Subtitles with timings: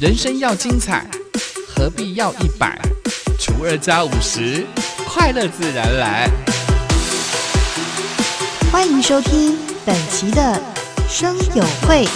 [0.00, 1.06] 人生要精彩，
[1.68, 2.80] 何必要一百
[3.38, 4.64] 除二加五十？
[5.06, 6.26] 快乐自然来。
[8.72, 10.58] 欢迎收听本期的
[11.06, 12.08] 生友会。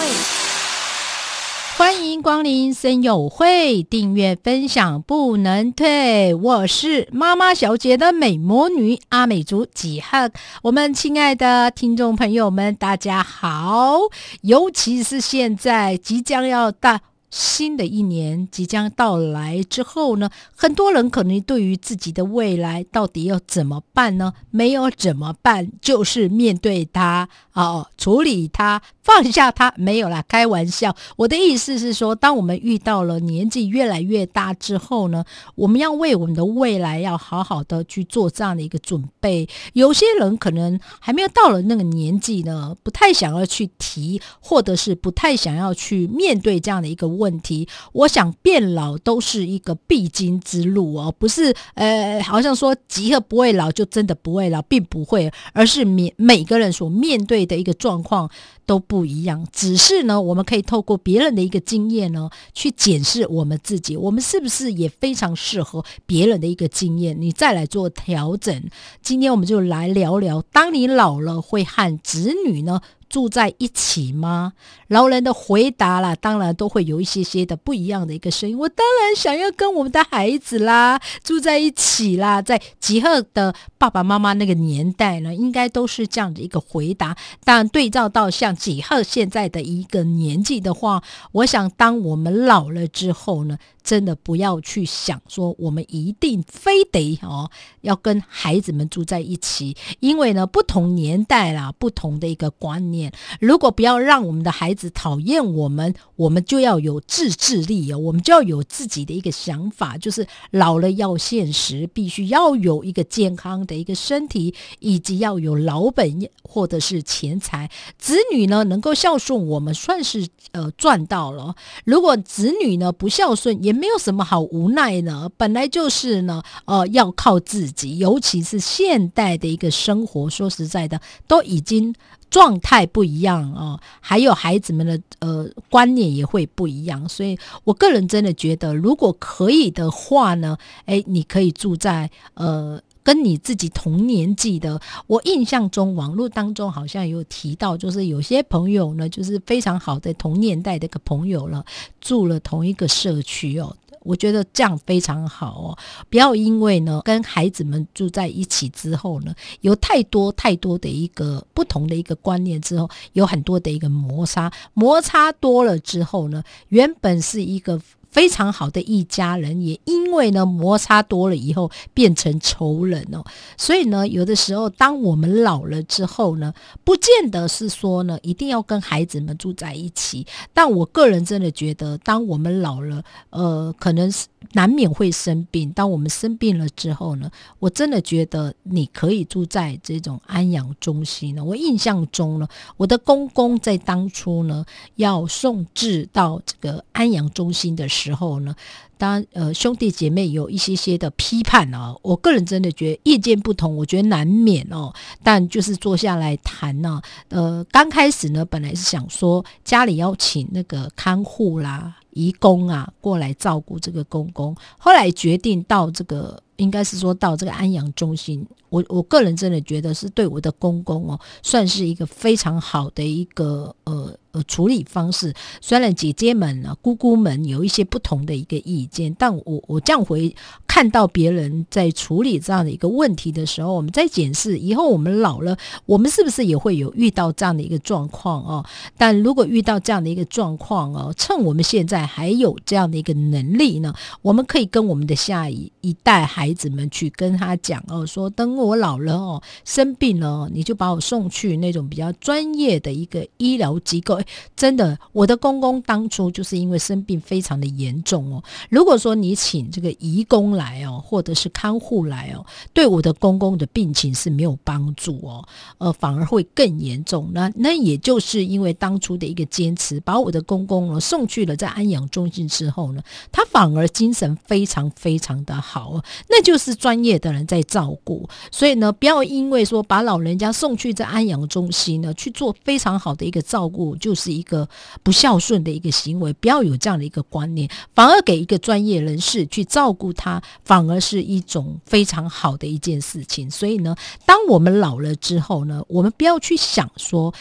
[1.77, 6.33] 欢迎光临森友会，订阅分享不能退。
[6.33, 10.33] 我是妈妈小姐的美魔女阿美族几何，
[10.63, 13.99] 我们亲爱的听众朋友们，大家好！
[14.41, 16.99] 尤其是现在即将要到。
[17.37, 24.35] 新的一年即将到来之后呢，很多人可能对于自己的未来到底要怎么办呢？
[24.53, 30.97] 没有怎么办，就是面对它哦，处理它，放下它，没有啦，开玩笑。
[31.17, 39.47] 我的意思是说，当我们遇到了年纪越来越大之后呢，我们要为我们的未来要好好的去做这样的一个准备。
[39.75, 47.35] 有些人可能还没有到了那个年纪呢，不太想要去提，或者是不太想要去面对这样的一个问。
[47.45, 58.31] 题，我想变老都是一个必经之路哦，不是呃，好像说吉赫不会老就真的不会老，并不会，而是每每个人所面对的一个状况
[58.65, 59.45] 都不一样。
[59.53, 68.71] 只是呢，我们可以透过别人的一个经验呢，去检视我们自己，我们是不是也非常适合别人的一个经验，你再来做调整。
[69.03, 72.81] 今天我们就来聊聊，当你老了会和子女呢？
[73.15, 74.55] 住在一起吗？
[74.89, 78.59] 老人的回答啦，当然都会有一些些的不一样的一个声音。
[78.59, 87.17] 我当然想要跟我们的孩子啦住在一起啦，在吉赫的爸爸妈妈那个年代呢，应该都是这样的一个回答。
[87.45, 93.57] 但对照到像吉赫现在的一个年纪的话，我想当我们老了之后呢？
[93.85, 97.51] 真的不要去想说我们一定非得哦
[97.83, 103.13] 要跟孩子们住在一起，因为呢不同年代啦，不同的一个观念。
[103.39, 117.71] 如果不要让我们的孩子讨厌我们，我们就要有自制力哦，我们就要有自己的一个想法，就是老了要现实，必须要有一个健康的一个身体，以及要有老本或者是钱财。
[117.99, 121.55] 子女呢能够孝顺我们，算是呃赚到了。
[121.85, 131.95] 如果子女呢不孝顺，也没有什么好无奈呢，本来就是呢，呃，要靠自己，尤其是现代的一个生活，说实在的，都已经
[132.31, 142.81] 状态不一样啊，还有孩子们的呃观念也会不一样，所以我个人真的觉得，如果可以的话呢，哎，你可以住在呃。
[143.05, 151.63] 跟你自己同年纪的，我印象中网络当中好像有提到，就是有些朋友呢，就是非常好的同年代的一个朋友了，
[152.01, 153.77] 住了同一个社区哦。
[154.01, 155.79] 我觉得这样非常好哦，
[156.11, 167.81] 不要因为呢跟孩子们住在一起之后呢，有太多太多的一个不同的一个观念之后，有很多的一个摩擦，摩擦多了之后呢，原本是一个。
[168.15, 173.25] 非常好的一家人，也因为呢摩擦多了以后变成仇人哦。
[173.59, 176.55] 所以呢，有的时候当我们老了之后呢，
[176.85, 180.25] 不见得是说呢一定要跟孩子们住在一起。
[180.53, 184.27] 但我个人真的觉得，当我们老了，呃，可能是。
[184.53, 185.73] 难免会生病。
[185.73, 191.43] 当我们生病了之后呢，我真的觉得你可以住在这种安养中心呢。
[191.43, 192.47] 我印象中呢，
[192.77, 194.63] 我的公公在当初呢
[194.97, 198.55] 要送至到这个安养中心的时时候呢。
[198.97, 204.95] 当呃兄弟姐妹有一些些的批判啊，我个人真的觉得意见不同，我觉得难免哦。
[205.23, 216.43] 但就是坐下来谈呢，呃，刚开始呢，本来是想说家里要请那个看护啦、姨公啊过来照顾这个公公，后来决定到这个。
[216.57, 225.35] 应该是说到这个安阳中心，我我个人真的觉得是对我的公公哦，算是一个非常好的一个呃呃处理方式。
[225.61, 230.33] 虽然姐姐们啊、姑姑们有一些不同的一个意见，但我我这样回
[230.69, 238.65] 看到别人在处理这样的一个问题的时候，我们在检视以后我们老了，我们是不是也会有遇到这样的一个状况哦？
[238.97, 254.21] 但如果遇到这样的一个状况哦，趁我们现在还有这样的一个能力呢，我们可以跟我们的下一一代孩子们去跟他讲哦，说等我老了哦，生病了，你就把我送去那种比较专业的一个医疗机构。
[254.57, 258.43] 真的，我的公公当初就是因为生病非常的严重哦。
[258.71, 265.47] 如果说你请这个义工来哦，或者是看护来哦，对我的公公的病情是没有帮助哦，
[265.79, 267.31] 呃，反而会更严重。
[267.33, 273.03] 那那也就是因为当初的一个坚持，把我的公公呢送去了在安养养中心之后呢，
[273.33, 276.03] 他反而精神非常非常的好。
[276.29, 284.69] 那就是专业的人在照顾，所以呢，不要因为说把老人家送去在安养中心呢去做非常好的一个照顾，就是一个
[285.03, 293.51] 不孝顺的一个行为，不要有这样的一个观念，反而给一个专业人士去照顾他，反而是一种非常好的一件事情。
[293.51, 293.95] 所以呢，
[294.27, 297.33] 当我们老了之后呢，我们不要去想说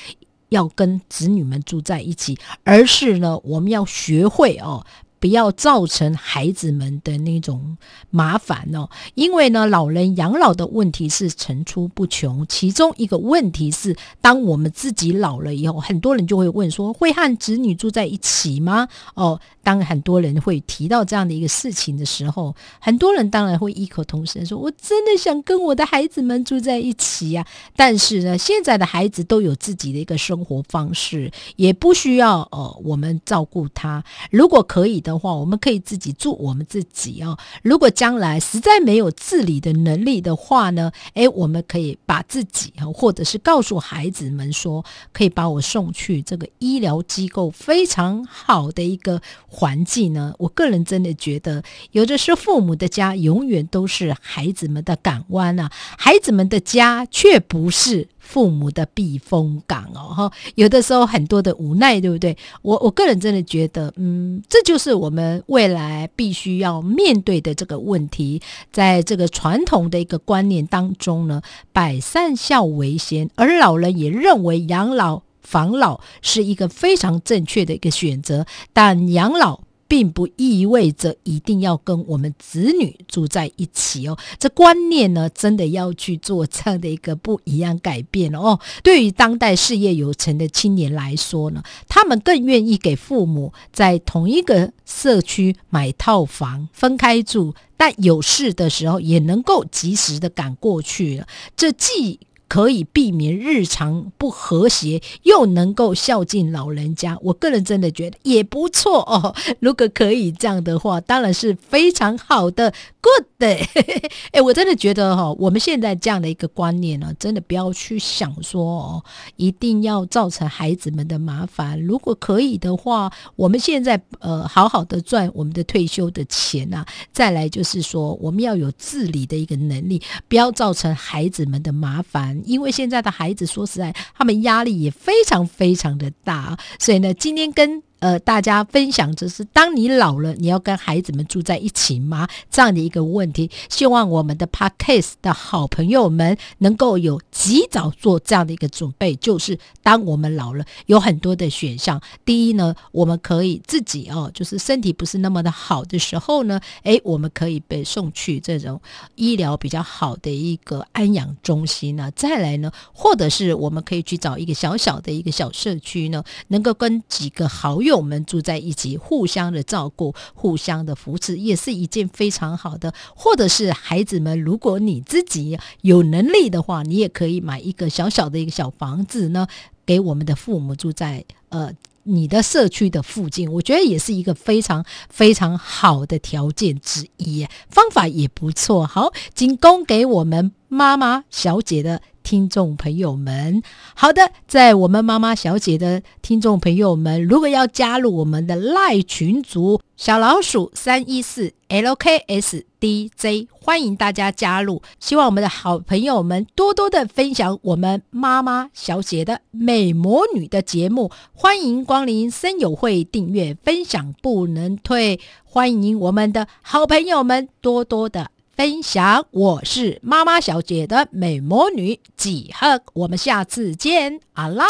[0.53, 4.85] 要跟子女们住在一起，而是呢，我们要学会哦。
[5.23, 7.77] 不要造成孩子们的那种
[8.09, 12.45] 麻烦哦，因为呢，老人养老的问题是层出不穷。
[12.49, 18.89] 其中一个问题是，当我们自己老了以后，很多人就会问说：会和子女住在一起吗？
[19.13, 27.47] 哦，当很多人会提到这样的一个事情的时候，很多人当然会异口同声说：我真的想跟我的孩子们住在一起呀。
[27.77, 34.03] 但是呢，现在的孩子都有自己的一个生活方式，也不需要呃我们照顾他。
[34.29, 35.12] 如果可以的。
[35.13, 37.37] 的话，我们可以自己做我们自己哦。
[37.61, 50.33] 如果将来实在没有自理的能力的话呢，诶，我们可以把自己啊，或者是告诉孩子们说，可以把我送去这个医疗机构非常好的一个环境呢。
[50.39, 58.09] 我个人真的觉得，有的是父母的家永远都是孩子们的港湾啊，孩子们的家却不是。
[58.23, 62.35] 父母的避风港哦，哈，有的时候很多的无奈，对不对？
[62.61, 68.41] 我我个人真的觉得，嗯，这就是我们未来必须要面对的这个问题。
[68.71, 71.41] 在这个传统的一个观念当中呢，
[71.73, 79.59] 百善孝为先，而老人也认为养老防老是一个非常正确的一个选择，但养老。
[79.93, 88.59] 并不意味着一定要跟我们子女住在一起哦，这观念呢，真的要去做这样的一个不一样改变哦。
[88.81, 101.27] 对于当代事业有成的青年来说呢，他们更愿意给父母在同一个社区买套房，分开住，但有事的时候也能够及时的赶过去了。
[101.55, 102.19] 这既
[102.53, 109.33] 可以避免日常不和谐，又能够孝敬老人家，我个人真的觉得也不错哦。
[109.59, 112.71] 如果可以这样的话，当然是非常好的
[113.01, 113.23] ，good。
[114.31, 119.03] 哎，我真的觉得哈，我们现在这样的一个观念呢，真的不要去想说哦，
[119.35, 121.81] 一定要造成孩子们的麻烦。
[121.83, 132.41] 如果可以的话，我们现在呃好好的赚我们的退休的钱呐，再来就是说，我们要有自理的一个能力，不要造成孩子们的麻烦。
[132.45, 137.81] 因为现在的孩子，说实在，他们压力也非常非常的大，所以呢，今天跟。
[138.03, 142.27] 呃，大家分享就是当你老了，你要跟孩子们住在一起吗？
[142.51, 149.15] 这样的一个问题，希望我们的 podcast 的好朋友们能够有及早做这样的一个准备。
[149.15, 152.01] 就是当我们老了，有很多的选项。
[152.25, 158.81] 第一呢，我们可以自己哦，就是身体不是那么的好的时候呢，诶，我们可以被送去这种
[159.15, 162.11] 医疗比较好的一个安养中心呢。
[162.13, 167.92] 再来呢，或者是我们可以去找一个小小的一个小社区呢，能够跟几个好友。
[167.93, 172.93] 我们住在一起，互相的照顾，互相的扶持，也是一件非常好的。
[173.15, 179.47] 或者是孩子们，如果你自己有能力的话，你也可以买一个小小的一个小房子呢，
[179.85, 181.71] 给我们的父母住在呃
[182.03, 183.51] 你的社区的附近。
[183.51, 188.85] 我觉得也是一个非常非常好的条件之一，方法也不错。
[188.85, 192.01] 好，仅供给我们妈妈小姐的。
[192.23, 193.61] 听众朋友们，
[193.93, 204.81] 好的，在我们妈妈小姐的听众朋友们，如果要加入我们的赖群组小老鼠三一四 LKSDJ，欢迎大家加入。
[204.99, 218.31] 希望我们的好朋友们多多的分享我们妈妈小姐的美魔女的节目，欢迎光临森友会订阅分享不能退，欢迎我们的好朋友们多多的。
[218.55, 224.67] 分享，我是妈妈小姐的美魔女几何，我们下次见，阿赖。